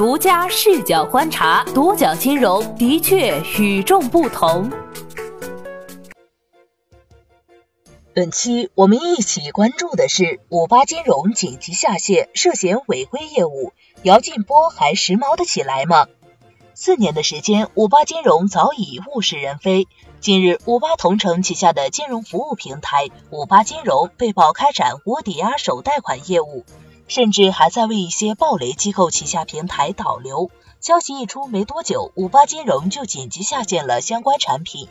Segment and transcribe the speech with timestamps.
[0.00, 4.70] 独家视角观察，独角金融的确与众不同。
[8.14, 16.06] 本期我们一起关注的是五八金融紧急下线，涉嫌违规业务，姚劲波还时髦的起来吗？
[16.74, 19.86] 四年的时间，五八金融早已物是人非。
[20.18, 26.64] 近日，五八同城旗下的金融服务平台五八金融被曝开展无抵押首贷款业务。
[27.10, 30.48] 甚至还在为一些暴雷机构旗下平台导流。
[30.80, 34.88] 消息一出没多久，五八金融就紧急下线了相关产品。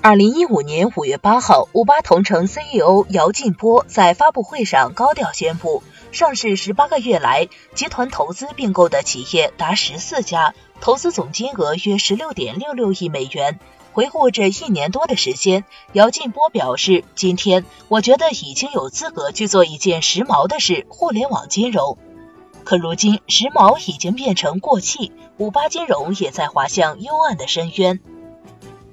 [0.00, 13.60] 二零一五年五月八号，五八同城 CEO 姚劲波在发布会上高调宣布，上市十八个月来，集团投资并购的企业达十四家，投资总金额约十六点六六亿美元。
[13.92, 21.98] 回顾这一年多的时间，姚劲波表示：“今天我觉得已经有资格去做一件时髦的事——互联网金融。
[22.64, 28.00] 可如今，时髦已经变成过气，五八金融也在滑向幽暗的深渊。”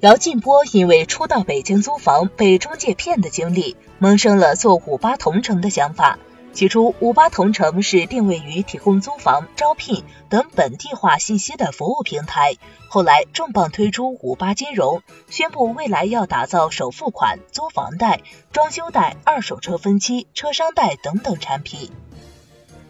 [0.02, 6.20] 姚劲波因为初到北京租房被中介骗的经历，萌生了做五八同城的想法。
[6.52, 12.56] 起初，五八同城是定位于提供租房、招聘等本地化信息的服务平台。
[12.90, 21.92] 后来重磅推出五八金融，宣布未来要打造首付款、租房贷、装修贷、二手车分期、车商贷等等产品。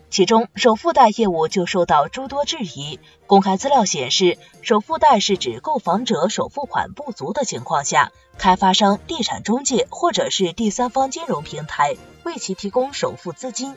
[0.09, 2.99] 其中，首付贷业务就受到诸多质疑。
[3.27, 13.75] 公开资料显示，首付贷是指购房者首付款不足的情况下，开发商、地产中介或者是第三方金融平台为其提供首付资金。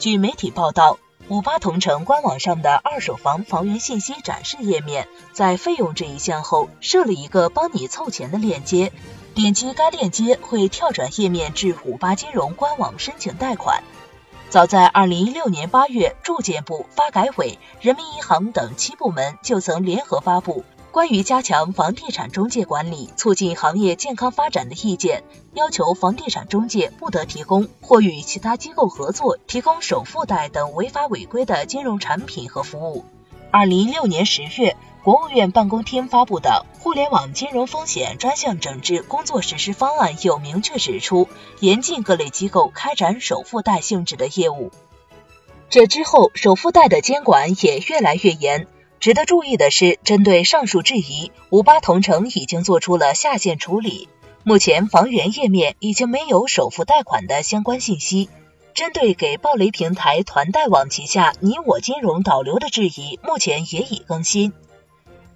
[0.00, 8.92] 据媒体报道，五八同城官网上的二手房房源信息展示页面，在费用这一项后设了一个帮你凑钱的链接，
[9.34, 13.84] 点击该链接会跳转页面至五八金融官网申请贷款。
[14.54, 33.04] 早在二零一六年八月，住建部、发改委、人民银行等七部门就曾联合发布关于加强房地产中介管理、促进行业健康发展的意见，要求房地产中介不得提供或与其他机构合作提供首付贷等违法违规的金融产品和服务。
[33.50, 34.76] 二零一六年十月。
[35.04, 41.28] 国务院办公厅发布的《互联网金融风险专项整治工作实施方案》有明确指出，
[41.60, 44.70] 严禁各类机构开展首付贷性质的业务。
[45.68, 48.66] 这之后，首付贷的监管也越来越严。
[48.98, 54.08] 值得注意的是，针对上述质疑，五八同城已经做出了下线处理。
[54.42, 58.30] 目前，房源页面已经没有首付贷款的相关信息。
[58.72, 64.54] 针对给暴雷平台团贷网旗下你我金融导流的质疑，目前也已更新。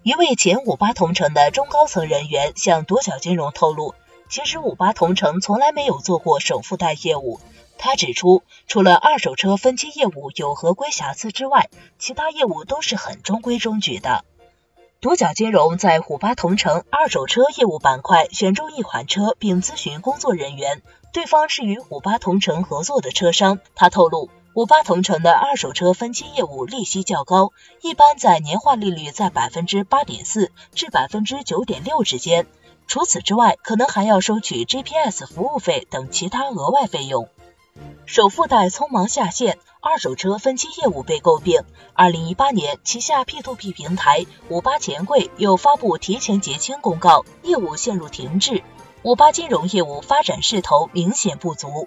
[0.05, 3.95] 一位前五八同城的中高层人员向多角金融透露，
[4.31, 7.41] 其实五八同城从来没有做过首付贷业务。
[7.79, 14.25] 他指出，除了二手车分期业务有合规瑕疵之外，其他业务都是很中规中矩的。
[15.01, 20.81] 独角金融在五八同城二手车业务板块选中一款车，并咨询工作人员，
[21.13, 23.59] 对方是与五八同城合作的车商。
[23.75, 24.31] 他透露。
[24.59, 32.45] 五八同城的二手车分期业务利息较高，一般在年化利率在百分之八点四至百分之九点六之间。
[32.89, 37.29] 除此之外，可能还要收取 GPS 服务费等其他额外费用。
[38.05, 41.63] 首付贷匆忙下线，二手车分期业务被诟病。
[41.95, 48.65] 二零一八年，旗下 P2P 平台五八钱柜又发布提前结清公告，业务陷入停滞。
[49.05, 51.87] 五八金融业务发展势头明显不足。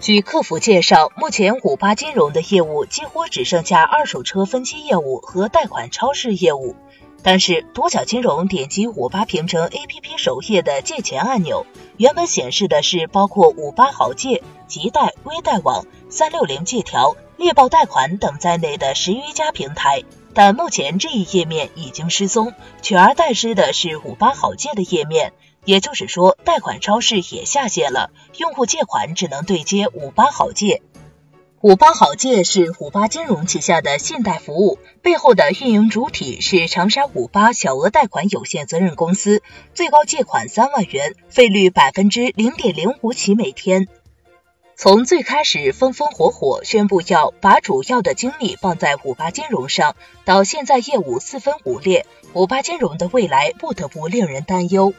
[0.00, 6.76] 据客服介绍，目前五八金融的业务几乎只剩下二手车分期业务和贷款超市业务。
[7.24, 11.66] 但是独角金融点击五八平城 APP 首页的借钱按钮，
[11.96, 25.32] 原本显示的是包括五八好借、急贷、微贷网、三六零借条、猎豹贷款等在内的十余家平台，但目前这一页面已经失踪，取而代之的是五八好借的页面。
[25.68, 30.80] 也就是说，贷款超市也下线了，用户借款只能对接五八好借。
[31.60, 39.42] 五八好借是五八金融旗下的信贷服务，背后的运营主体是长沙五八小额贷款有限责任公司，
[39.74, 43.88] 最高借款三万元，费率百分之零点零五起每天。
[44.74, 54.94] 从最开始风风火火宣布要把主要的精力放在五八金融上，到现在业务四分五裂，五八金融的未来不得不令人担忧。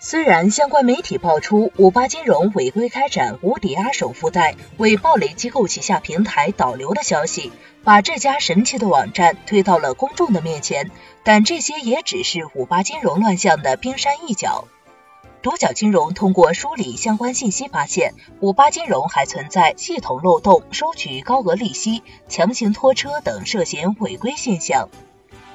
[0.00, 7.50] 虽然相关媒体爆出五八金融违规开展无抵押首付贷、为暴雷机构旗下平台导流的消息，
[7.82, 10.92] 把这家神奇的网站推到了公众的面前，
[11.24, 14.68] 但这些也只是五八金融乱象的冰山一角。
[15.42, 24.88] 独角金融通过梳理相关信息，发现五八金融还存在系统漏洞、收取高额利息、强行拖车等涉嫌违规现象。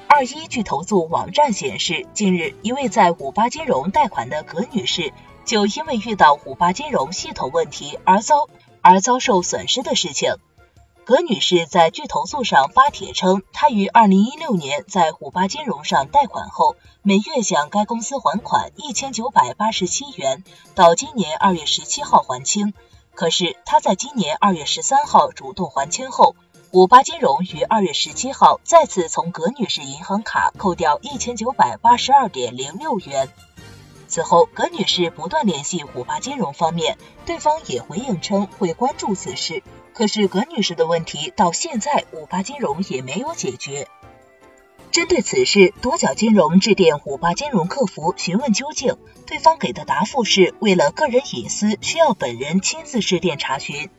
[0.06, 5.12] 二一据投诉网站显示，近日一位在五八金融贷款的葛女士，
[5.44, 8.48] 就因为遇到五八金融系统问题而遭
[8.80, 10.36] 而遭受损失的事情。
[11.04, 22.72] 葛女士在据投诉上发帖称，她于二零一六年在五八金融上贷款后，每月向该公司还款一千九百八十七元，到今年二月十七号还清。
[23.14, 26.36] 可是她在今年二月十三号主动还清后，
[26.74, 33.28] 五八金融于二月十七号再次从葛女士银行卡扣掉一千九百八十二点零六元。
[34.08, 39.62] 此后，葛女士不断联系五八金融方面，对方也回应称会关注此事。
[39.92, 43.86] 可是葛女士的问题到现在五八金融也没有解决。
[44.90, 48.96] 针对此事，多角金融致电五八金融客服询问究竟，
[49.28, 53.90] 对方给的答复是为了个人隐私，需要本人亲自致电查询。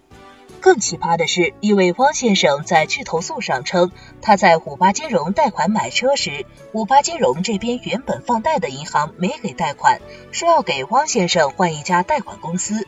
[0.66, 10.02] 更奇葩的是，一位汪先生在去投诉上称，他在五八金融贷款买车时，五八金融这边原本放贷的银行没给贷款，
[10.32, 12.88] 说要给汪先生换一家贷款公司。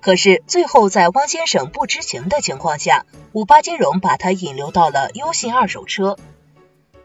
[0.00, 6.16] 可是最后，在汪先生不知情的情况下，五八金融把他引流到了优信二手车。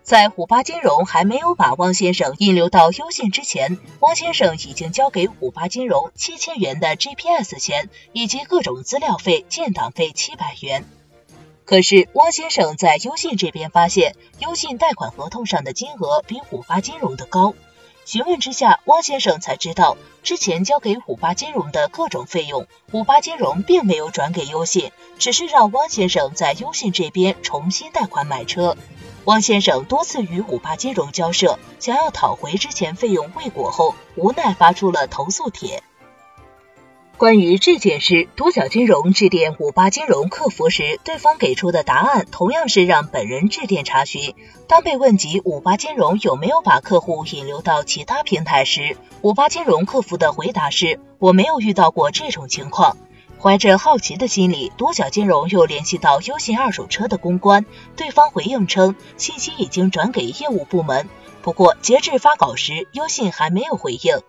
[0.10, 10.90] 在五八金融还没有把汪先生引流到优信之前，汪先生已经交给五八金融七千元的 GPS 钱以及各种资料费、建档费七百元。
[11.64, 17.54] 可是汪先生在优信这边发现，优信贷款合同上的金额比五八金融的高。
[18.04, 28.76] 询问之下，汪先生才知道，之前交给五八金融的各种费用，五八金融并没有转给优信，只是让汪先生在优信这边重新贷款买车。
[29.30, 35.84] 汪先生多次与五八金融交涉，想要讨回之前费用未果后，无奈发出了投诉帖。
[37.16, 44.34] 关于这件事，独角金融致电五八金融客服时，对方给出的答案同样是让本人致电查询。
[44.68, 52.98] 当被问及五八金融有没有把客户引流到其他平台时，五八金融客服的回答是：“我没有遇到过这种情况。”
[53.42, 57.66] 怀着好奇的心理，多角金融又联系到优信二手车的公关，
[57.96, 61.08] 对方回应称信息已经转给业务部门，
[61.42, 64.20] 不过截至发稿时，优信还没有回应。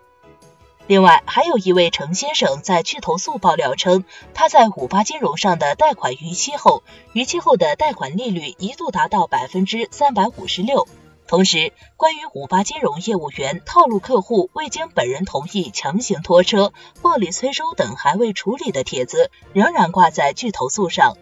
[0.87, 6.81] 另外，还有一位程先生在去投诉爆料称，他在五八金融上的贷款逾期后，
[7.11, 10.87] 逾期后的贷款利率一度达到百分之三百五十六。
[11.31, 21.15] 同时，关于五八金融业务员套路客户、未经本人同意强行拖车、暴力催收等还未处理的帖子，仍然挂在去投诉上。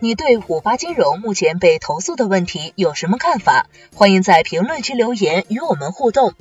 [0.00, 3.68] 你对五八金融目前被投诉的问题有什么看法？
[3.94, 6.34] 欢迎在评论区留言与我们互动。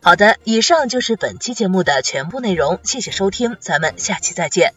[0.00, 4.74] 好的，以上就是本期节目的全部内容，谢谢收听，咱们下期再见。